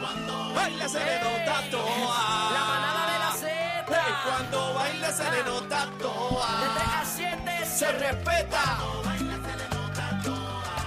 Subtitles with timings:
[0.00, 2.50] Cuando baila se le nota toa.
[2.52, 3.30] La manada de la
[3.86, 4.20] Hey, Z.
[4.24, 7.00] cuando baila se le nota De 3 toa.
[7.00, 8.78] a 7 Se respeta.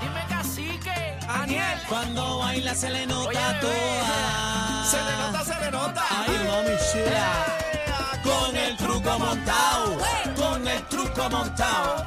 [0.01, 1.20] Dime cacique.
[1.28, 1.79] Aniel.
[1.89, 4.85] Cuando baila se le nota Oye, toda.
[4.92, 6.03] Se le nota, se le nota.
[6.10, 7.29] Ay, mami chula.
[8.24, 9.97] Con el truco montado.
[10.35, 12.05] Con el truco montado.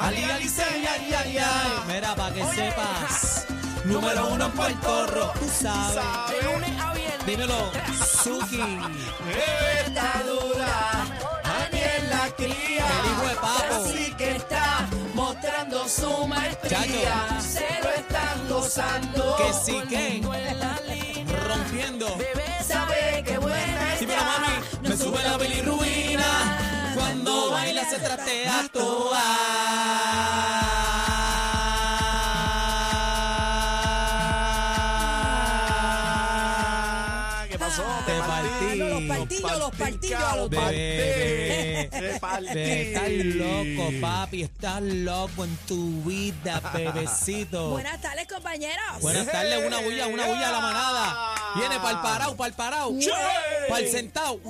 [0.00, 1.70] Ali, ali, ay, ay, ay.
[1.86, 3.46] Mira, pa' que sepas.
[3.84, 5.32] Número uno en Puerto Rico.
[5.38, 6.04] Tú sabes.
[6.30, 7.26] De lunes a viernes.
[7.26, 7.70] Dímelo,
[8.22, 8.60] Suki.
[9.86, 11.04] Está dura.
[12.10, 12.86] La cría.
[12.86, 13.84] El hijo de papo.
[13.84, 16.78] Así que está mostrando su maestría.
[16.78, 17.40] Chacho.
[17.46, 19.36] Se lo están gozando.
[19.36, 20.22] Que sí que.
[21.48, 22.16] Rompiendo.
[22.16, 24.24] Bebé Sabe que buena Sí, está.
[24.24, 26.92] mami, me sube la bilirruina.
[26.94, 29.53] Cuando baila se tratea toda.
[39.58, 47.70] Partidos, los partidos a los bebé, estás loco, papi, estás loco en tu vida, bebecito.
[47.70, 49.00] Buenas tardes, compañeros.
[49.00, 51.34] Buenas tardes, una bulla, una bulla a la manada.
[51.56, 52.92] Viene pa'l parao, pa'l parao,
[53.68, 54.40] pa'l sentao,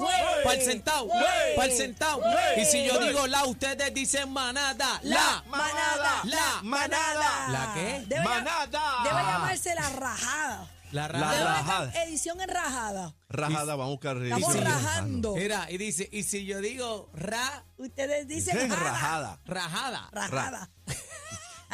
[0.45, 1.09] pa'l sentao,
[1.57, 2.21] pa'l sentao.
[2.57, 6.21] Y si yo digo la, ustedes dicen manada, la, Manada.
[6.25, 7.49] la, Manada.
[7.49, 8.05] ¿La qué?
[8.25, 8.83] Manada.
[9.05, 10.74] debe llamarse la rajada.
[10.95, 11.93] La rajada.
[12.05, 13.15] edición en rajada.
[13.29, 15.35] Rajada, vamos a buscar Estamos rajando.
[15.35, 18.85] Mira, y dice, y si yo digo ra, Ustedes dicen Es jada.
[18.91, 19.41] rajada.
[19.45, 20.09] rajada.
[20.13, 20.71] Rajada.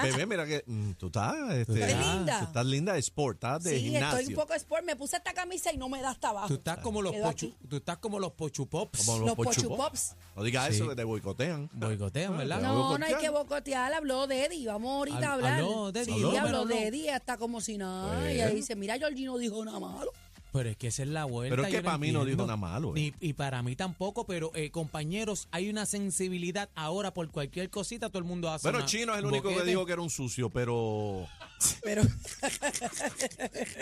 [0.03, 2.41] Bebé, mira que mm, tú estás, este, estás tú linda.
[2.43, 4.19] estás linda de sport, estás de Sí, gimnasio.
[4.19, 4.85] estoy un poco sport.
[4.85, 6.49] Me puse esta camisa y no me da hasta abajo.
[6.49, 7.57] Tú estás como los Quedó pochu, aquí.
[7.69, 9.05] tú estás como los pochupops.
[9.07, 9.79] Como Los pochu Pochu pop.
[9.79, 10.17] Pops.
[10.37, 10.75] No digas Sí.
[10.77, 11.69] eso que te boicotean.
[11.73, 12.61] Boicotean, ¿verdad?
[12.61, 13.93] No, No, hay que boicotear.
[13.95, 14.67] Habló de Eddie.
[14.67, 15.53] Vamos ahorita a Hab- hablar.
[15.61, 16.87] habló de Eddie, Sí, habló pero de.
[16.89, 17.15] Eddie.
[17.15, 18.19] Está como si nada.
[18.21, 18.37] Pues.
[18.37, 20.13] Y ahí dice, mira, Georgie no dijo nada malo.
[20.53, 21.55] Pero es que esa es la vuelta.
[21.55, 23.13] Pero es que para mí no dijo nada malo, eh.
[23.21, 28.09] Ni- y para mí tampoco, pero eh, compañeros, hay una sensibilidad ahora por cualquier cosita,
[28.09, 30.11] todo el mundo hace Bueno, una Chino es el único que dijo que era un
[30.11, 31.27] sucio, pero
[31.83, 32.03] Pero.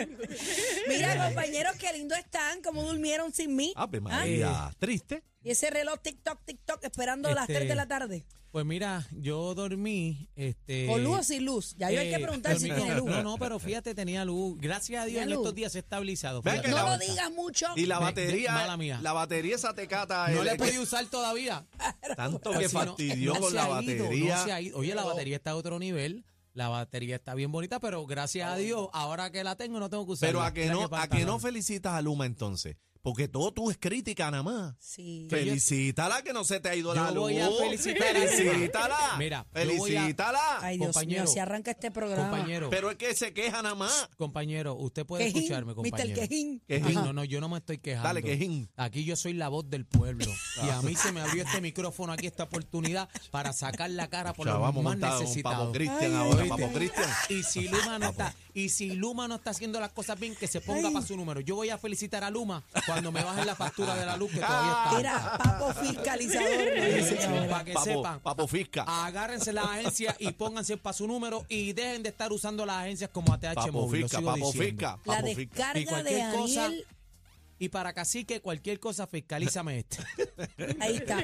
[0.87, 2.61] Mira, compañeros, qué lindo están.
[2.61, 3.73] Cómo durmieron sin mí.
[3.75, 4.01] Ave ¿Ah?
[4.01, 5.23] María, triste.
[5.43, 8.25] Y ese reloj TikTok, TikTok, esperando las Este, 3 de la tarde.
[8.51, 10.87] Pues mira, yo dormí, este...
[10.87, 11.75] ¿Con luz o sin luz?
[11.77, 13.05] Ya yo hay que eh, preguntar si tiene luz.
[13.07, 14.57] No, no, pero fíjate, tenía luz.
[14.59, 15.37] Gracias a Dios ¿Tenía en luz?
[15.45, 16.41] estos días se ha estabilizado.
[16.41, 17.67] Que No lo digas mucho.
[17.75, 18.99] Y la batería, mala mía.
[19.03, 21.67] la batería esa tecata, No la he podido usar todavía.
[22.15, 23.69] tanto que no, fastidió no con la ido,
[24.05, 24.45] batería.
[24.71, 24.77] no.
[24.77, 26.25] Oye, la batería está a otro nivel.
[26.53, 30.07] La batería está bien bonita, pero gracias a Dios, ahora que la tengo, no tengo
[30.07, 30.29] que usarla.
[30.31, 32.77] Pero a que no, a que no felicitas a Luma entonces,
[33.09, 34.75] porque todo tú es crítica nada más.
[34.79, 35.25] Sí.
[35.31, 37.23] Felicítala que no se te ha ido Yo la luz.
[37.23, 38.15] voy a felicitar.
[38.15, 39.15] Felicítala.
[39.17, 40.39] Mira, voy a- felicítala.
[40.61, 41.23] Ay, Dios compañero.
[41.23, 42.29] mío, si arranca este programa.
[42.29, 44.09] Compañero, Pero es que se queja nada más.
[44.17, 45.75] compañero, usted puede Quejín, escucharme, Mr.
[45.75, 46.19] compañero.
[46.21, 46.61] Quejín.
[46.67, 46.93] Quejín.
[46.93, 48.07] No, no, yo no me estoy quejando.
[48.07, 48.69] Dale, quejín.
[48.75, 50.25] Aquí yo soy la voz del pueblo.
[50.63, 54.33] y a mí se me abrió este micrófono aquí, esta oportunidad, para sacar la cara
[54.33, 55.73] por O sea, los vamos más montado necesitados.
[55.73, 56.69] Cristian ahora, ay.
[56.73, 57.09] Cristian.
[57.29, 60.47] Y si Luma no está, y si Luma no está haciendo las cosas bien, que
[60.47, 60.93] se ponga Ay.
[60.93, 61.39] para su número.
[61.39, 64.39] Yo voy a felicitar a Luma cuando me bajen la factura de la luz que
[64.39, 64.99] todavía está.
[64.99, 66.49] Era papo fiscalizador.
[67.31, 68.19] me para que Papo, sepan.
[68.19, 68.85] Papo Fisca.
[69.05, 73.09] Agárrense las agencias y pónganse para su número y dejen de estar usando las agencias
[73.11, 74.01] como ATH Papo Móvil.
[74.01, 74.65] lo Fisca, sigo Papo diciendo.
[74.69, 75.41] Fisca, La Papo Fisca.
[75.41, 75.45] Y
[75.85, 76.85] descarga de cualquier cosa, Daniel.
[77.59, 79.97] y para cacique, cualquier cosa, fiscalízame este.
[80.79, 81.17] Ahí está.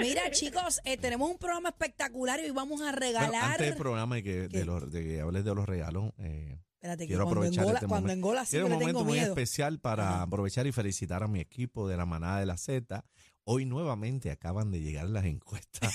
[0.00, 3.44] Mira, chicos, eh, tenemos un programa espectacular y hoy vamos a Bueno, regalar.
[3.52, 4.58] antes del programa y que, ¿Qué?
[4.58, 6.56] de, los, de que hables de los regalos, eh,
[6.86, 8.18] Espérate, que quiero cuando aprovechar engola, este cuando momento.
[8.28, 9.32] engola sí Quiero que un le tengo momento muy miedo.
[9.32, 10.22] especial para Ajá.
[10.22, 13.04] aprovechar y felicitar a mi equipo de la manada de la Z.
[13.44, 15.92] Hoy nuevamente acaban de llegar las encuestas.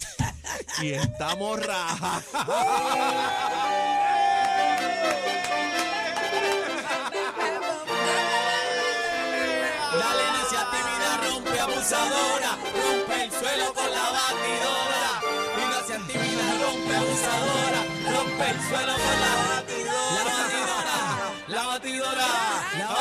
[0.82, 2.24] y estamos rajados.
[10.00, 15.04] Dale necia tímida, rompe abusadora, rompe el suelo con la batidora.
[15.70, 17.80] No seas tímida, rompe abusadora,
[18.14, 19.73] rompe el suelo con la batidora.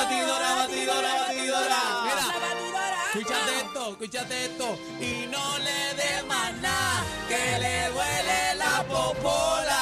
[0.03, 1.79] Batidora, batidora, batidora.
[2.03, 2.97] Mira, batidora.
[3.13, 4.67] escúchate esto, escúchate esto.
[4.99, 9.79] Y no le dé más nada, que le duele la popola.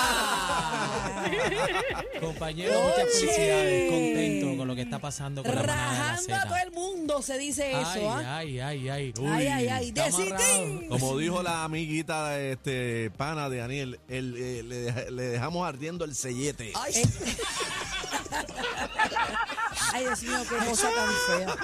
[2.20, 6.36] Compañero, muchas felicidades, contento con lo que está pasando con la manada de la Rajando
[6.36, 8.38] a todo el mundo se dice eso, Ay, ¿ah?
[8.38, 9.14] ay, ay, ay.
[9.28, 9.88] Ay, ay, ay.
[9.90, 10.34] está Decitín.
[10.34, 10.90] amarrado.
[10.90, 15.68] Como dijo la amiguita de este pana de Daniel, el, eh, le, deja- le dejamos
[15.68, 16.74] ardiendo el sellete.
[16.94, 17.06] Eh.
[19.94, 21.56] Ay, Dios mío, qué cosa tan fea.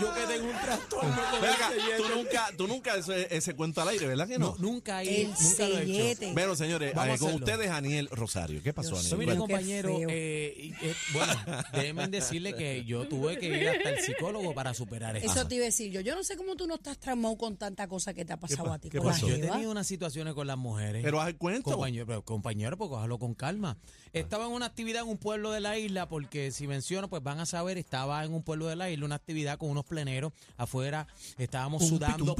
[0.00, 1.96] yo que tengo un trastorno con Ven el acá, sellete.
[1.96, 4.50] tú nunca, tú nunca ese, ese cuento al aire, ¿verdad que no?
[4.50, 5.92] No, nunca he, El nunca lo he hecho.
[5.92, 6.32] sellete.
[6.32, 7.46] Bueno, señores, Vamos eh, a con hacerlo.
[7.46, 8.62] ustedes, Aniel Rosario.
[8.62, 9.08] ¿Qué pasó, Aniel?
[9.08, 10.08] Pues mire, Bueno, qué compañero, feo.
[10.10, 11.32] eh, y, eh, bueno,
[11.72, 15.30] déjenme decirle que yo tuve que ir hasta el psicólogo para superar esto.
[15.30, 16.00] Eso te iba a decir yo.
[16.00, 18.64] Yo no sé cómo tú no estás traumado con tanta cosa que te ha pasado
[18.68, 18.90] pa- a ti.
[18.90, 19.28] qué con la pasó?
[19.28, 19.52] Yo he jeva.
[19.52, 21.02] tenido unas situaciones con las mujeres.
[21.04, 21.70] Pero haz el cuento.
[21.70, 23.76] Compañero, pero, compañero, pues cójalo con calma.
[24.12, 27.38] Estaba en una actividad en un pueblo de la isla, porque si menciono, pues van
[27.38, 31.06] a saber, estaba en un pueblo de la isla, una actividad con unos pleneros afuera,
[31.36, 32.34] estábamos sudando.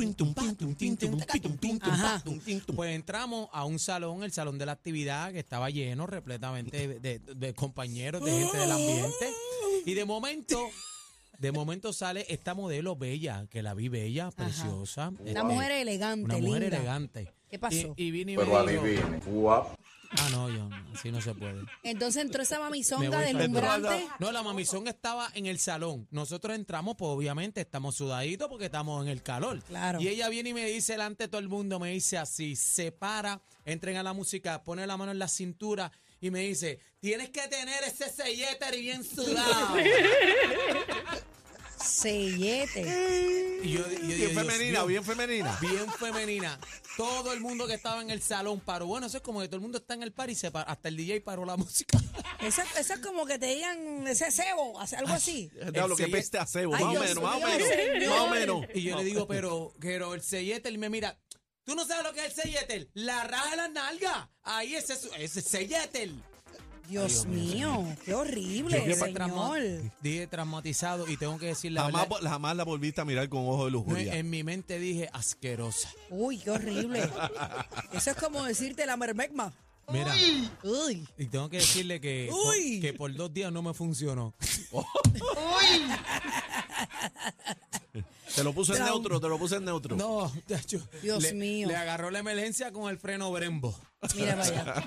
[2.74, 6.98] Pues entramos a un salón, el salón de la actividad, que estaba lleno repletamente de,
[7.00, 9.32] de- de compañeros, de gente del ambiente.
[9.86, 10.68] Y de momento,
[11.38, 15.08] de momento sale esta modelo bella, que la vi bella, preciosa.
[15.20, 16.76] Una este, mujer elegante, una mujer linda.
[16.78, 17.32] elegante.
[17.48, 17.94] ¿Qué pasó?
[17.96, 19.18] Y, y vine y Pero me dijo, adivine.
[19.26, 19.74] Guap.
[20.10, 21.64] Ah, no, yo, así no se puede.
[21.82, 24.08] Entonces entró esa Me mamizonga voy deslumbrante.
[24.18, 26.06] No, la mamizón estaba en el salón.
[26.10, 29.62] Nosotros entramos, pues obviamente estamos sudaditos porque estamos en el calor.
[29.64, 30.00] Claro.
[30.00, 32.92] Y ella viene y me dice delante de todo el mundo, me dice así, se
[32.92, 37.30] para, entren a la música, pone la mano en la cintura y me dice, tienes
[37.30, 39.76] que tener ese sellete bien sudado.
[41.84, 43.60] Sellete.
[43.62, 45.58] y yo, y yo digo, Bien Dios femenina, mío, bien femenina.
[45.60, 46.58] bien femenina.
[46.96, 48.86] Todo el mundo que estaba en el salón paró.
[48.86, 50.70] Bueno, eso es como que todo el mundo está en el par y se para,
[50.70, 51.98] hasta el DJ paró la música.
[52.40, 55.50] Eso, eso es como que te digan ese cebo, hace- algo así.
[55.72, 56.74] Diablo, que sellete- peste a cebo.
[56.74, 57.68] Ay, Más o Dios menos, más o mío, menos.
[57.68, 58.10] señor.
[58.10, 58.66] Más o menos.
[58.74, 61.18] Y yo le digo, pero, pero el sellete, él me mira,
[61.64, 62.88] ¿tú no sabes lo que es el sellete?
[62.94, 64.28] La raja de las nalgas.
[64.42, 66.10] Ahí ese es ese es sellete.
[66.88, 69.60] Dios mío, qué horrible, Yo señor.
[70.00, 72.30] Dije traumatizado y tengo que decir la Jamás, verdad.
[72.30, 74.14] jamás la volviste a mirar con ojos de no, lujuria.
[74.16, 75.90] en mi mente dije asquerosa.
[76.10, 77.08] Uy, qué horrible.
[77.92, 79.52] Eso es como decirte la mermegma.
[79.90, 80.14] Mira,
[80.64, 81.08] Uy.
[81.16, 82.72] y tengo que decirle que, Uy.
[82.74, 84.34] por, que por dos días no me funcionó.
[88.34, 89.96] Te lo puse en neutro, te lo puse en neutro.
[89.96, 91.68] No, tacho, Dios le- mío.
[91.68, 93.74] Le agarró la emergencia con el freno Brembo.
[94.14, 94.84] Mira para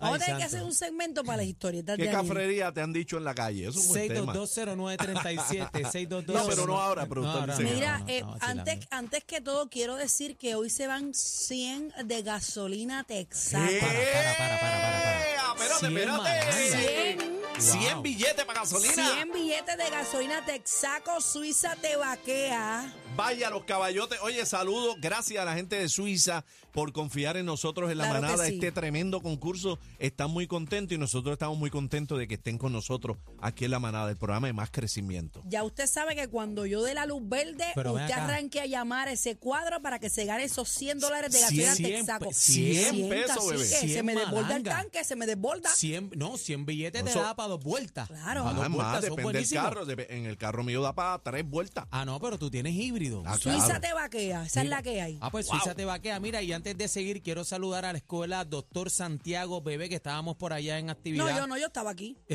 [0.00, 0.10] allá.
[0.10, 2.80] Vamos a Ay, tener que hacer un segmento para las historietas ¿Qué de cafrería te
[2.80, 3.68] han dicho en la calle?
[3.68, 4.32] Eso es un buen tema.
[4.34, 9.40] 6220937, 622 No, pero no ahora, pero usted dice Mira, eh, no, antes, antes que
[9.40, 13.68] todo quiero decir que hoy se van 100 de gasolina texana.
[13.68, 13.78] ¿Qué?
[13.80, 13.92] Para,
[14.36, 15.18] para, para, para, para.
[15.58, 16.18] Espérate, Cien espérate.
[16.18, 17.38] malanga.
[17.58, 18.02] 100 Wow.
[18.02, 18.94] billetes para gasolina.
[19.14, 22.94] 100 billetes de gasolina Texaco Suiza te vaquea.
[23.18, 24.16] Vaya los caballotes.
[24.22, 24.94] Oye, saludos.
[25.00, 28.46] Gracias a la gente de Suiza por confiar en nosotros en la Claro manada.
[28.46, 28.54] sí.
[28.54, 29.80] Este tremendo concurso.
[29.98, 33.72] Están muy contentos y nosotros estamos muy contentos de que estén con nosotros aquí en
[33.72, 35.42] la manada, el programa de más crecimiento.
[35.48, 39.08] Ya usted sabe que cuando yo dé la luz verde, Pero usted arranque a llamar
[39.08, 42.28] ese cuadro para que se gane esos 100 dólares de gasolina Texaco.
[42.28, 43.64] pe- cien pesos, cacique, bebé.
[43.66, 45.70] Se Cien me desborda el tanque, se me desborda.
[45.74, 48.06] 100, no, 100 billetes te Eso- da para dos vueltas.
[48.06, 48.44] Claro.
[48.44, 49.90] Para dos Además, vueltas, depende del carro.
[50.08, 51.86] En el carro mío da para tres vueltas.
[51.90, 53.07] Ah, no, pero tú tienes híbrido.
[53.26, 55.18] Ah, Suiza te vaquea, esa es la que hay.
[55.20, 56.18] Ah, pues Suiza te vaquea.
[56.20, 60.36] Mira, y antes de seguir, quiero saludar a la escuela Doctor Santiago Bebé, que estábamos
[60.36, 61.24] por allá en actividad.
[61.24, 62.16] No, yo no, yo estaba aquí.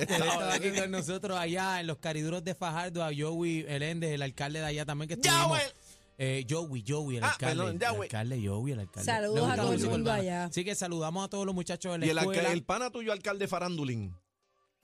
[0.00, 4.60] Estaba aquí con nosotros allá en los cariduros de Fajardo, a Joey Eléndez, el alcalde
[4.60, 5.48] de allá también que estuvimos.
[5.48, 5.62] Joey.
[6.16, 7.56] Eh, Joey, Joey, el Ah, alcalde.
[7.56, 9.04] perdón, el alcalde, Joey, el alcalde.
[9.12, 10.44] Saludos a todo el mundo allá.
[10.44, 12.52] Así que saludamos a todos los muchachos de la Y el, escuela.
[12.52, 14.14] el pana tuyo, alcalde Farandulín,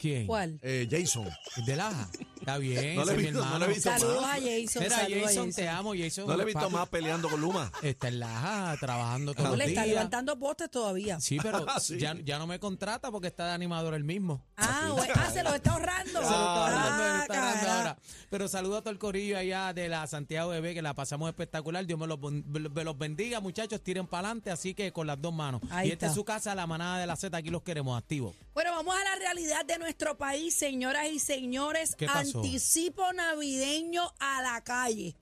[0.00, 0.26] ¿Quién?
[0.26, 0.58] ¿Cuál?
[0.62, 1.29] eh, Jason.
[1.67, 2.08] De Laja.
[2.41, 3.67] Está bien, No le he mi visto- no le he hermano.
[3.75, 4.31] visto Saludos más.
[4.31, 4.82] a Jason.
[4.82, 5.52] Mira, saludos a Jason, Jason.
[5.52, 6.26] te amo, Jason.
[6.26, 6.73] No le he visto papi.
[6.73, 7.70] más peleando con Luma.
[7.82, 11.20] Está en Laja, trabajando todos No los le está levantando postes todavía.
[11.20, 11.99] Sí, pero Sí.
[11.99, 14.43] Ya, ya no me contrata porque está de animador el mismo.
[14.56, 16.12] Ah, güey, ah, se lo está ahorrando.
[16.12, 17.98] Se lo está hablando, se lo Ah, está ahora.
[18.31, 21.84] Pero saludo a todo el corillo allá de la Santiago Bebé, que la pasamos espectacular.
[21.84, 23.82] Dios me los, me los bendiga, muchachos.
[23.82, 25.60] Tiren para adelante, así que con las dos manos.
[25.69, 27.37] Ahí y esta es su casa, la manada de la Z.
[27.37, 28.37] Aquí los queremos activos.
[28.55, 31.96] Bueno, vamos a la realidad de nuestro país, señoras y señores.
[31.96, 32.39] ¿Qué pasó?
[32.39, 35.17] Anticipo navideño a la calle.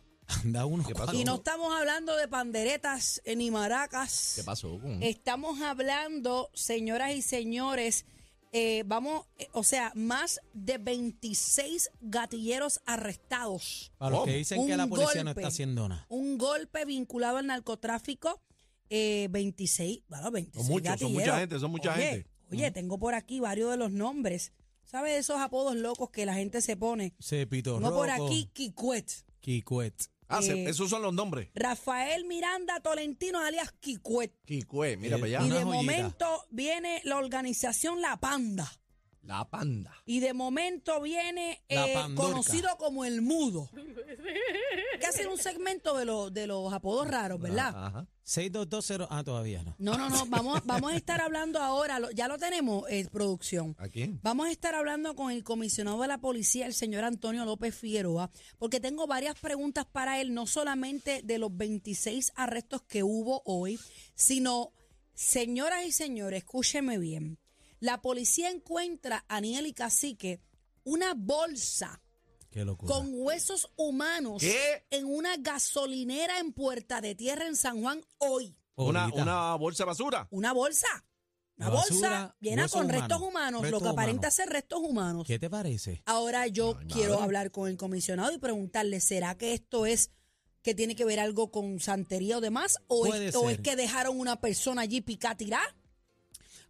[0.45, 0.85] Anda uno.
[0.87, 1.07] ¿Qué pasó?
[1.07, 1.23] cuantos.
[1.23, 4.35] Y no estamos hablando de panderetas eh, ni maracas.
[4.37, 4.79] ¿Qué pasó?
[5.01, 8.05] Estamos hablando, señoras y señores,
[8.53, 13.93] eh, vamos, eh, o sea, más de 26 gatilleros arrestados.
[13.99, 16.07] Para los que dicen que la policía no está haciendo nada.
[16.09, 18.41] Un golpe vinculado al narcotráfico,
[18.91, 21.39] eh, 26, bueno, 26 Son muchos, son mucha gatilleros.
[21.41, 22.31] gente, son mucha Oye, gente.
[22.51, 24.53] Oye, tengo por aquí varios de los nombres.
[24.85, 27.15] ¿Sabes de esos apodos locos que la gente se pone?
[27.21, 29.11] Cepito No por aquí, Kikwet.
[29.41, 29.95] Kikwet.
[30.29, 31.49] Ah, eh, esos son los nombres.
[31.55, 34.33] Rafael Miranda Tolentino, alias Kikwet.
[34.45, 35.45] Kikue, mira para Y allá.
[35.47, 35.77] Una de joyita.
[35.83, 38.71] momento viene la organización La Panda.
[39.29, 39.93] La panda.
[40.07, 43.69] Y de momento viene eh, conocido como el mudo.
[44.99, 47.69] que hacer un segmento de, los de los apodos raros, ¿verdad?
[47.77, 48.07] Ajá.
[48.25, 49.07] 6220.
[49.11, 49.75] Ah, todavía no.
[49.79, 50.25] No, no, no.
[50.27, 51.99] Vamos, vamos a estar hablando ahora.
[51.99, 53.77] lo- ya lo tenemos, eh, producción.
[53.79, 54.19] ¿A quién?
[54.23, 58.31] Vamos a estar hablando con el comisionado de la policía, el señor Antonio López Figueroa,
[58.59, 63.79] porque tengo varias preguntas para él, no solamente de los 26 arrestos que hubo hoy,
[64.15, 64.73] sino,
[65.15, 67.39] señoras y señores, escúcheme bien.
[67.81, 70.41] La policía encuentra a Aniel y Cacique
[70.85, 72.01] una bolsa
[72.51, 72.93] Qué locura.
[72.95, 74.87] con huesos humanos ¿Qué?
[74.91, 78.57] en una gasolinera en Puerta de Tierra en San Juan hoy.
[78.77, 79.23] Una, Ahorita.
[79.23, 80.29] una bolsa de basura.
[80.31, 80.87] Una bolsa.
[81.57, 84.35] Una basura, bolsa llena huesos con restos humanos, lo restos que aparenta humanos.
[84.35, 85.27] ser restos humanos.
[85.27, 86.03] ¿Qué te parece?
[86.07, 87.25] Ahora yo Ay, quiero madre.
[87.25, 90.11] hablar con el comisionado y preguntarle, ¿será que esto es
[90.63, 92.79] que tiene que ver algo con santería o demás?
[92.87, 93.63] ¿O, Puede es, o es ser.
[93.63, 95.75] que dejaron una persona allí picar tirar?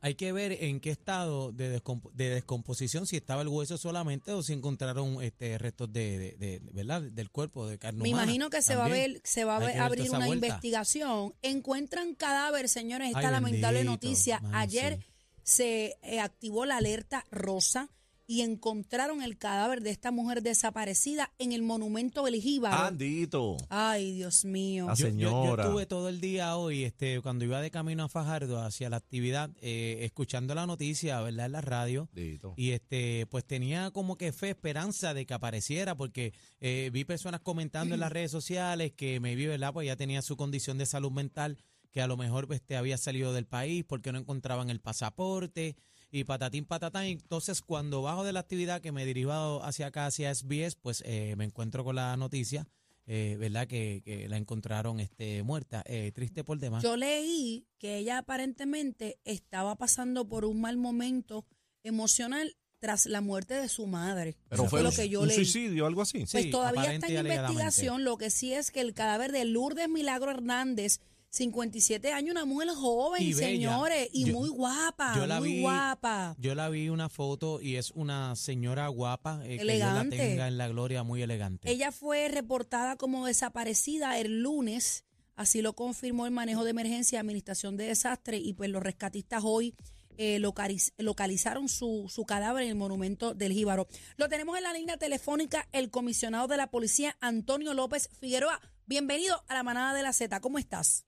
[0.01, 4.33] Hay que ver en qué estado de, descomp- de descomposición, si estaba el hueso solamente
[4.33, 7.03] o si encontraron este restos de, de- de- de- ¿verdad?
[7.03, 9.59] del cuerpo, de carne Me humana imagino que se va a ver, se va a
[9.59, 10.47] ver- abrir una vuelta.
[10.47, 11.35] investigación.
[11.43, 14.41] Encuentran cadáver, señores, esta Ay, lamentable bendito, noticia.
[14.53, 15.07] Ayer sí.
[15.43, 17.89] se eh, activó la alerta rosa
[18.31, 22.77] y encontraron el cadáver de esta mujer desaparecida en el monumento del Jíbaro.
[22.85, 23.57] Andito.
[23.71, 24.87] Ay, Dios mío.
[24.91, 25.65] Ah, Yo, yo- yo señora.
[25.65, 29.51] estuve todo el día hoy, este, cuando iba de camino a Fajardo hacia la actividad,
[29.63, 31.47] eh, escuchando la noticia, ¿verdad?
[31.47, 32.11] En la radio.
[32.15, 32.53] Andito.
[32.59, 37.41] Y este, pues tenía como que fe, esperanza de que apareciera, porque eh, vi personas
[37.41, 39.73] comentando en las redes sociales que me vi, ¿verdad?
[39.73, 41.57] Pues ya tenía su condición de salud mental,
[41.93, 45.77] que a lo mejor este, había salido del país porque no encontraban el pasaporte
[46.11, 47.05] y patatín patatán.
[47.05, 51.35] Entonces, cuando bajo de la actividad que me dirijo hacia acá, hacia SBS, pues eh,
[51.37, 52.67] me encuentro con la noticia,
[53.07, 53.67] eh, ¿verdad?
[53.67, 55.83] Que, que la encontraron este, muerta.
[55.87, 56.83] Eh, triste por demás.
[56.83, 61.45] Yo leí que ella aparentemente estaba pasando por un mal momento
[61.83, 64.37] emocional tras la muerte de su madre.
[64.49, 65.37] Pero fue lo un, que yo un leí.
[65.37, 66.27] suicidio, algo así.
[66.27, 68.05] Sí, Pues todavía está en investigación.
[68.05, 71.01] Lo que sí es que el cadáver de Lourdes Milagro Hernández,
[71.31, 75.61] 57 años, una mujer joven, Y señores, y Yo- muy guapa, yo la muy vi-
[75.61, 76.35] guapa.
[76.39, 80.17] Yo la vi una foto y es una señora guapa, eh, que Dios la Elegante.
[80.17, 81.71] tenga en la gloria, muy elegante.
[81.71, 85.05] Ella fue reportada como desaparecida el lunes,
[85.37, 89.75] así lo confirmó el manejo de emergencia, administración de desastre, y pues los rescatistas hoy
[90.21, 93.87] eh, localiz- localizaron su, su cadáver en el monumento del Jíbaro.
[94.17, 98.61] Lo tenemos en la línea telefónica el comisionado de la policía, Antonio López Figueroa.
[98.87, 100.41] Bienvenido a la manada de la Z.
[100.41, 101.05] ¿Cómo estás?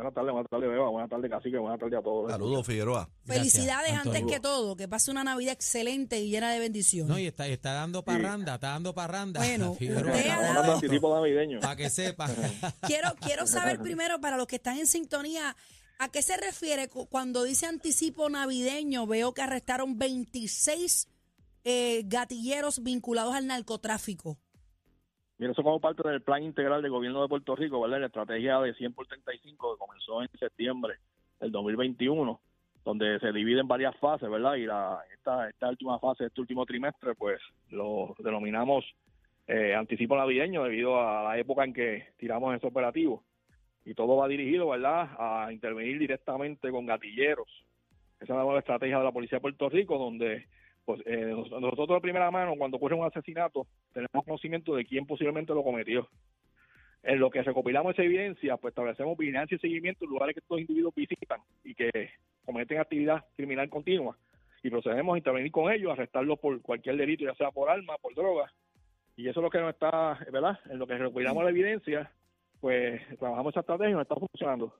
[0.00, 0.88] Buenas tardes, buenas tardes, Beba.
[0.88, 1.58] Buenas tardes, Cacique.
[1.58, 2.30] Buenas tardes a todos.
[2.30, 3.10] Saludos, Figueroa.
[3.26, 4.74] Gracias, Felicidades antes que todo.
[4.76, 7.08] Que pase una Navidad excelente y llena de bendiciones.
[7.10, 9.40] No, y está, está dando parranda, está dando parranda.
[9.40, 10.10] Bueno, Figueroa.
[10.16, 11.60] usted ha dado- anticipo navideño.
[11.60, 12.30] Para que sepa.
[12.86, 15.54] Quiero, quiero saber primero, para los que están en sintonía,
[15.98, 19.06] ¿a qué se refiere cu- cuando dice anticipo navideño?
[19.06, 21.08] Veo que arrestaron 26
[21.64, 24.38] eh, gatilleros vinculados al narcotráfico.
[25.40, 27.98] Mira, eso como parte del plan integral del gobierno de Puerto Rico, ¿verdad?
[28.00, 30.96] La estrategia de 100 por 35 que comenzó en septiembre
[31.40, 32.38] del 2021,
[32.84, 34.56] donde se divide en varias fases, ¿verdad?
[34.56, 38.84] Y la, esta, esta última fase, este último trimestre, pues lo denominamos
[39.46, 43.24] eh, anticipo navideño debido a la época en que tiramos ese operativo.
[43.86, 47.48] Y todo va dirigido, ¿verdad?, a intervenir directamente con gatilleros.
[48.16, 50.44] Esa es la nueva estrategia de la Policía de Puerto Rico, donde
[50.84, 55.06] pues eh, nos- nosotros de primera mano, cuando ocurre un asesinato, tenemos conocimiento de quién
[55.06, 56.08] posiblemente lo cometió.
[57.02, 60.60] En lo que recopilamos esa evidencia, pues establecemos vigilancia y seguimiento en lugares que estos
[60.60, 61.90] individuos visitan y que
[62.44, 64.16] cometen actividad criminal continua.
[64.62, 68.14] Y procedemos a intervenir con ellos, arrestarlos por cualquier delito, ya sea por arma, por
[68.14, 68.52] droga.
[69.16, 70.58] Y eso es lo que nos está, ¿verdad?
[70.68, 72.12] En lo que recopilamos la evidencia,
[72.60, 74.74] pues trabajamos esa estrategia y nos está funcionando.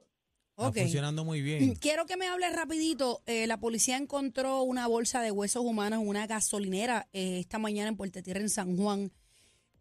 [0.68, 1.74] Está funcionando muy bien.
[1.80, 3.20] Quiero que me hable rapidito.
[3.26, 7.88] Eh, la policía encontró una bolsa de huesos humanos en una gasolinera eh, esta mañana
[7.88, 9.10] en Puerto Tierra, en San Juan.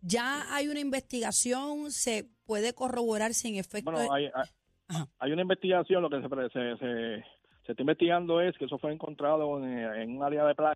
[0.01, 3.91] Ya hay una investigación, se puede corroborar si en efecto...
[3.91, 4.49] Bueno, hay, hay,
[4.87, 5.07] Ajá.
[5.19, 7.23] hay una investigación, lo que se, se, se,
[7.65, 10.75] se está investigando es que eso fue encontrado en, en un área de playa,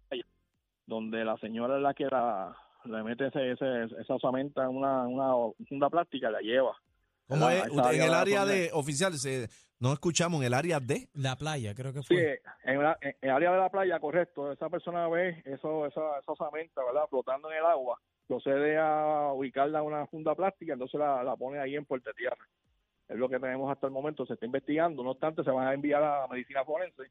[0.85, 2.53] donde la señora es la que la,
[2.85, 6.75] le mete ese, ese, esa osamenta en una, una funda plástica y la lleva.
[7.27, 7.63] ¿Cómo Ah, es?
[7.65, 9.49] en el la área de oficial, se-
[9.79, 11.09] no escuchamos, en el área de.
[11.13, 12.41] La playa, creo que Sí, fue.
[12.63, 14.51] en, la- en el área de la playa, correcto.
[14.51, 17.07] Esa persona ve eso, esa, esa osamenta, ¿verdad?
[17.09, 17.99] Flotando en el agua.
[18.27, 22.47] Procede a ubicarla en una funda plástica, entonces la, la pone ahí en Puerto Tierra.
[23.09, 24.25] Es lo que tenemos hasta el momento.
[24.25, 25.03] Se está investigando.
[25.03, 27.03] No obstante, se van a enviar a medicina forense,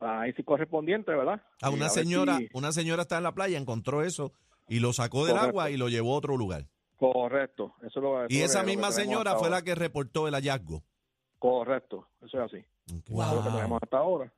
[0.00, 1.40] a análisis correspondiente, ¿verdad?
[1.62, 4.32] A Y una señora, si- una señora está en la playa, encontró eso
[4.68, 5.48] y lo sacó del Correcto.
[5.60, 6.64] agua y lo llevó a otro lugar.
[7.00, 7.74] Correcto.
[7.78, 9.58] Eso es lo, eso Y es esa misma señora fue ahora.
[9.58, 10.84] la que reportó el hallazgo.
[11.38, 12.06] Correcto.
[12.20, 12.64] Eso es así.
[13.08, 13.22] Wow.
[13.22, 14.32] Eso es lo que tenemos hasta ahora.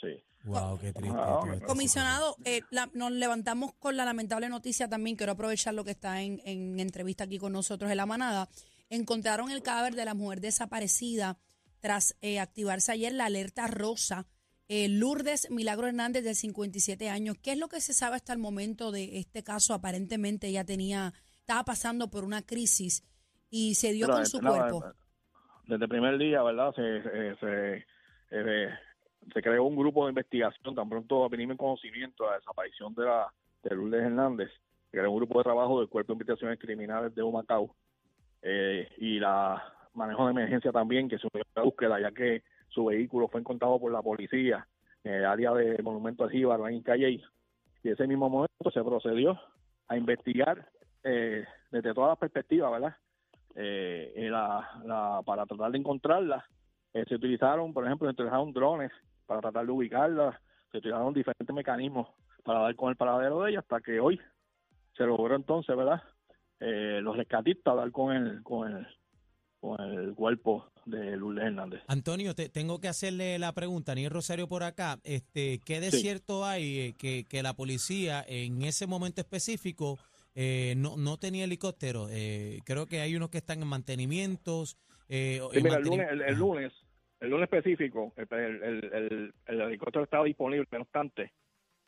[0.00, 0.22] Sí.
[0.44, 1.18] Wow, qué triste.
[1.20, 1.40] Ah.
[1.66, 6.22] Comisionado, eh, la- nos levantamos con la lamentable noticia también, quiero aprovechar lo que está
[6.22, 8.48] en, en entrevista aquí con nosotros en la manada.
[8.88, 11.36] Encontraron el cadáver de la mujer desaparecida
[11.80, 14.26] tras eh, activarse ayer la alerta rosa.
[14.68, 17.36] Eh, Lourdes Milagro Hernández, de 57 años.
[17.42, 19.74] ¿Qué es lo que se sabe hasta el momento de este caso?
[19.74, 21.12] Aparentemente ella tenía,
[21.46, 23.04] estaba pasando por una crisis
[23.48, 24.84] y se dio con su cuerpo.
[25.64, 26.74] Desde el primer día, ¿verdad?
[26.74, 27.86] Se, se, se,
[28.32, 28.68] eh,
[29.32, 30.74] se creó un grupo de investigación.
[30.74, 34.50] Tan pronto venimos en conocimiento de la desaparición de, la, de Lourdes Hernández.
[34.90, 37.76] Se creó un grupo de trabajo del Cuerpo de Investigaciones Criminales de Humacao.
[38.42, 39.62] Eh, y la
[39.94, 43.38] manejo de emergencia también, que se unió a la búsqueda, ya que su vehículo fue
[43.38, 44.66] encontrado por la policía
[45.04, 47.22] en el área del Monumento al Jíbaro, en Calle.
[47.84, 49.40] Y ese mismo momento se procedió
[49.86, 50.68] a investigar
[51.04, 52.96] eh, desde todas las perspectivas, ¿verdad?
[53.58, 56.44] eh, eh, la, la- para tratar de encontrarla.
[56.92, 58.90] Eh, se utilizaron, por ejemplo, se utilizaron drones
[59.26, 62.08] para tratar de ubicarla, se utilizaron diferentes mecanismos
[62.44, 64.20] para dar con el paradero de ella hasta que hoy
[64.96, 66.02] se logró entonces, ¿verdad?
[66.60, 68.86] Eh, los rescatistas dar con el, con el,
[69.60, 71.82] con el cuerpo de Lourdes Hernández.
[71.88, 76.00] Antonio, te, tengo que hacerle la pregunta, Aniel Rosario por acá, este, ¿qué de Sí.
[76.00, 79.98] cierto hay que, que la policía en ese momento específico
[80.36, 82.08] eh, no, no tenía helicóptero?
[82.10, 84.76] Eh, creo que hay unos que están en mantenimientos.
[85.08, 86.72] Eh, Sí, en mira, el lunes, el, el lunes,
[87.20, 91.32] el lunes específico, el, el, el- el- el helicóptero estaba disponible, no obstante,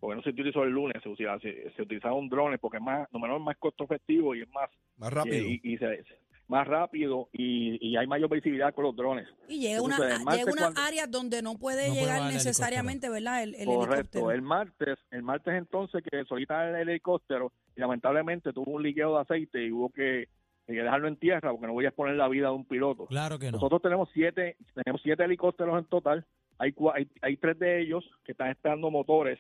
[0.01, 3.07] porque no se utilizó el lunes, se, utiliza- se, se utilizaron drones porque es más,
[3.13, 5.47] número uno, es más costo efectivo y es más Más rápido.
[5.47, 6.05] y, y se-
[6.49, 9.29] más rápido y, y hay mayor visibilidad con los drones.
[9.49, 13.43] Y llega una, martes llega una cuando- área donde no puede No llegar necesariamente, ¿verdad?
[13.43, 13.95] El, el Correcto.
[13.95, 14.31] helicóptero.
[14.33, 19.21] El martes, el martes entonces que solicitan el helicóptero y lamentablemente tuvo un liqueo de
[19.21, 20.29] aceite y hubo que,
[20.67, 23.07] que dejarlo en tierra porque no voy a exponer la vida de un piloto.
[23.07, 23.53] Claro que no.
[23.53, 26.25] Nosotros tenemos siete, tenemos siete helicópteros en total.
[26.59, 29.39] Hay, cua- hay, hay tres de ellos que están esperando motores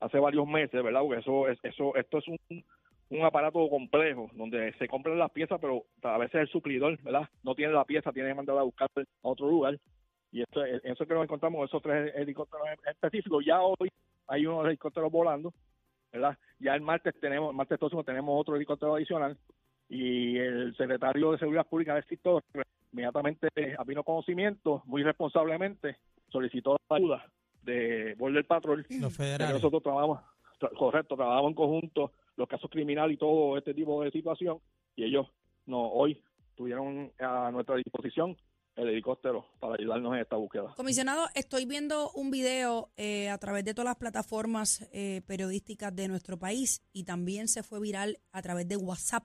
[0.00, 1.00] hace varios meses, ¿verdad?
[1.02, 2.38] Porque eso es, eso, esto es un,
[3.10, 7.28] un aparato complejo donde se compran las piezas, pero a veces el suplidor, ¿verdad?
[7.42, 9.78] No tiene la pieza, tiene que mandarla a buscar a otro lugar.
[10.32, 13.90] Y esto, eso que nos encontramos, esos tres helicópteros específicos, ya hoy
[14.26, 15.54] hay unos helicópteros volando,
[16.12, 16.36] ¿verdad?
[16.58, 19.36] Ya el martes tenemos, el martes próximo tenemos otro helicóptero adicional
[19.88, 22.42] y el secretario de Seguridad Pública del sector
[22.92, 23.48] inmediatamente
[23.86, 25.96] vino conocimiento, muy responsablemente
[26.28, 27.26] solicitó la ayuda
[27.62, 29.54] de Border Patrol, Los federales.
[29.54, 30.24] nosotros trabajamos, tra-
[30.78, 34.60] correcto, trabajamos en conjunto los casos criminales y todo este tipo de situación
[34.94, 35.26] y ellos
[35.66, 36.22] no hoy
[36.54, 38.36] tuvieron a nuestra disposición
[38.76, 40.74] el helicóptero para ayudarnos en esta búsqueda.
[40.76, 46.08] Comisionado, estoy viendo un video eh, a través de todas las plataformas eh, periodísticas de
[46.08, 49.24] nuestro país y también se fue viral a través de WhatsApp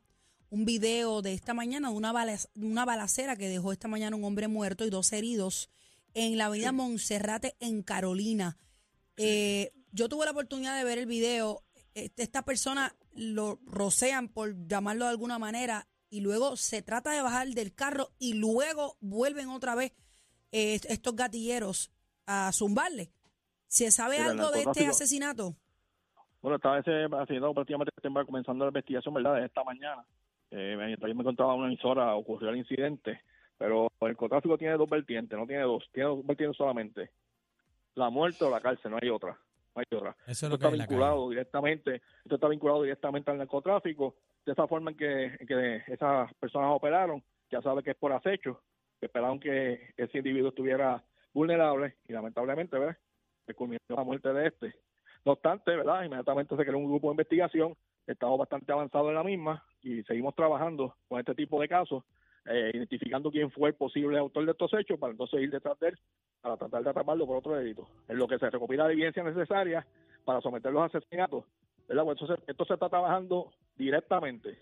[0.49, 4.23] un video de esta mañana de una, bala- una balacera que dejó esta mañana un
[4.23, 5.69] hombre muerto y dos heridos
[6.13, 8.57] en la avenida Monserrate en Carolina.
[9.17, 11.63] Eh, yo tuve la oportunidad de ver el video.
[11.93, 17.21] Este- Esta persona lo rocean, por llamarlo de alguna manera, y luego se trata de
[17.21, 19.93] bajar del carro y luego vuelven otra vez
[20.51, 21.91] eh, estos gatilleros
[22.25, 23.11] a zumbarle.
[23.67, 25.55] ¿Se sabe algo de este asesinato?
[26.41, 29.35] Bueno, estaba ese haciendo prácticamente estaba comenzando la investigación, ¿verdad?
[29.35, 30.05] De esta mañana.
[30.49, 33.21] Eh, mientras yo me encontraba en una emisora, ocurrió el incidente.
[33.57, 37.11] Pero el narcotráfico tiene dos vertientes, no tiene dos, tiene dos vertientes solamente.
[37.95, 39.39] La muerte o la cárcel, no hay otra.
[39.75, 44.51] Eso es Esto lo que está vinculado directamente, esto está vinculado directamente al narcotráfico, de
[44.51, 48.61] esa forma en que, en que esas personas operaron, ya sabe que es por acecho,
[48.99, 51.03] que esperaron que ese individuo estuviera
[51.33, 52.97] vulnerable y lamentablemente, ¿verdad?
[53.45, 54.75] Se culminó la muerte de este.
[55.25, 56.03] No obstante, ¿verdad?
[56.03, 57.75] Inmediatamente se creó un grupo de investigación,
[58.07, 62.03] estamos bastante avanzados en la misma y seguimos trabajando con este tipo de casos,
[62.45, 65.89] eh, identificando quién fue el posible autor de estos hechos para entonces ir detrás de
[65.89, 65.99] él
[66.41, 67.87] para tratar de atraparlo por otro delito.
[68.07, 69.85] En lo que se recopila la evidencia necesaria
[70.25, 71.45] para someter los asesinatos,
[71.87, 72.03] ¿verdad?
[72.03, 74.57] Pues esto, se, está trabajando directamente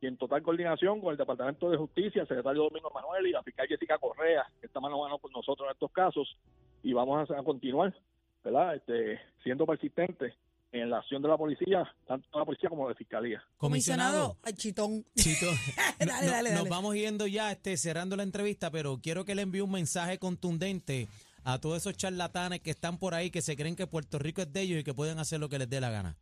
[0.00, 3.42] y en total coordinación con el Departamento de Justicia, el secretario Domingo Manuel y la
[3.42, 6.36] fiscal Jessica Correa, que está mano a mano con nosotros en estos casos,
[6.82, 7.94] y vamos a, a continuar,
[8.42, 8.76] ¿verdad?
[8.76, 10.34] Este, siendo persistentes
[10.72, 13.42] en la acción de la policía, tanto de la policía como de la fiscalía.
[13.56, 14.36] Comisionado.
[14.42, 15.04] Ay, chitón.
[15.16, 15.52] Chito, no-
[16.06, 19.42] Dale, no- dale, nos vamos yendo ya, este, cerrando la entrevista, pero quiero que le
[19.42, 21.08] envíe un mensaje contundente
[21.44, 24.52] a todos esos charlatanes que están por ahí, que se creen que Puerto Rico es
[24.52, 26.16] de ellos y que pueden hacer lo que les dé la gana.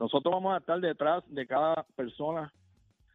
[0.00, 2.52] Nosotros vamos a estar detrás de cada persona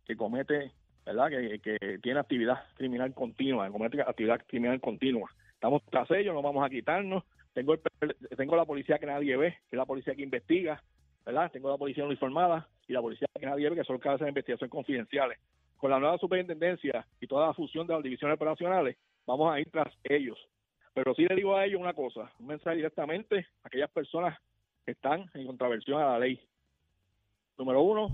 [0.06, 0.72] que comete,
[1.06, 1.28] ¿verdad?
[1.30, 5.30] Que, que tiene actividad criminal continua, que comete actividad criminal continua.
[5.54, 7.24] Estamos tras ellos, no vamos a quitarnos.
[7.60, 10.82] Tengo el, tengo la policía que nadie ve, que es la policía que investiga,
[11.26, 11.52] ¿verdad?
[11.52, 14.30] Tengo la policía uniformada y la policía que nadie ve, que son los que hacen
[14.30, 15.38] investigaciones confidenciales.
[15.76, 18.96] Con la nueva superintendencia y toda la fusión de las divisiones operacionales,
[19.28, 20.40] vamos a ir tras ellos
[20.94, 24.40] Pero sí le digo a ellos una cosa, un mensaje directamente a aquellas personas
[24.86, 26.40] que están en contraversión a la ley.
[27.58, 28.08] Número uno,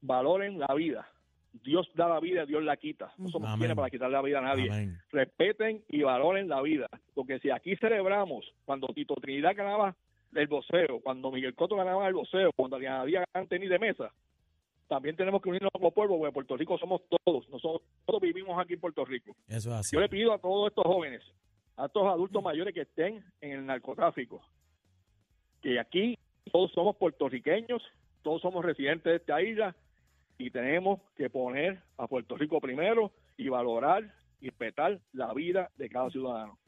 [0.00, 1.08] valoren la vida.
[1.52, 3.12] Dios da la vida, Dios la quita.
[3.18, 4.70] No somos quienes para quitarle la vida a nadie.
[4.70, 4.98] Amén.
[5.10, 6.86] Respeten y valoren la vida.
[7.14, 9.96] Porque si aquí celebramos cuando Tito Trinidad ganaba
[10.34, 13.06] el boxeo, cuando Miguel Cotto ganaba el boxeo, cuando ganaba
[13.48, 14.12] tenis de mesa,
[14.88, 17.48] también tenemos que unirnos como pueblo, porque Puerto Rico somos todos.
[17.48, 19.36] Nosotros todos vivimos aquí en Puerto Rico.
[19.48, 19.96] Eso es así.
[19.96, 21.22] Yo le pido a todos estos jóvenes,
[21.76, 24.42] a estos adultos mayores que estén en el narcotráfico,
[25.62, 26.16] que aquí
[26.50, 27.82] todos somos puertorriqueños,
[28.22, 29.76] todos somos residentes de esta isla
[30.40, 34.02] y tenemos que poner a Puerto Rico primero y valorar
[34.40, 36.58] y respetar la vida de cada ciudadano.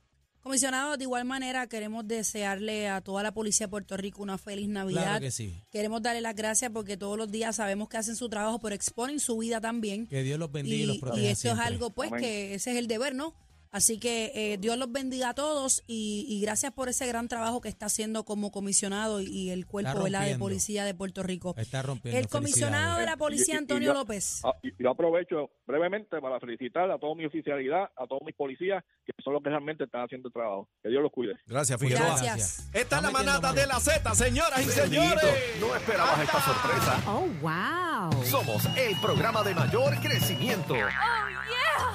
[0.41, 4.69] Comisionado, de igual manera queremos desearle a toda la policía de Puerto Rico una feliz
[4.69, 5.03] Navidad.
[5.05, 5.55] Claro que sí.
[5.71, 9.21] Queremos darle las gracias porque todos los días sabemos que hacen su trabajo, pero exponen
[9.21, 10.07] su vida también.
[10.09, 11.65] Que Dios los bendiga y, Y, los y proteja esto es siempre.
[11.65, 12.23] algo, pues, Amén.
[12.25, 13.35] que ese es el deber, ¿no?
[13.73, 17.63] Así que eh, Dios los bendiga a todos y, y gracias por ese gran trabajo
[17.63, 21.55] que está haciendo como comisionado y, y el cuerpo de policía de Puerto Rico.
[21.57, 22.21] Está rompiendo.
[22.21, 24.43] El comisionado de la policía, y- y Antonio yo- López.
[24.79, 29.33] Yo aprovecho brevemente para felicitar a toda mi oficialidad, a todos mis policías, que son
[29.33, 30.69] los que realmente están haciendo el trabajo.
[30.83, 31.33] Que Dios los cuide.
[31.47, 32.07] Gracias, Figueroa.
[32.09, 32.69] Gracias.
[32.75, 35.25] Esta es la manada de la Z, señoras y señores.
[35.61, 37.03] No esperabas esta sorpresa.
[37.07, 38.23] Oh, wow.
[38.25, 40.75] Somos el programa de mayor crecimiento.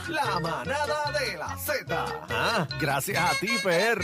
[0.10, 1.58] La manada de la
[2.30, 4.02] Ah, gracias a ti, PR.